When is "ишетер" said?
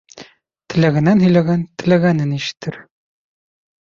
2.39-2.81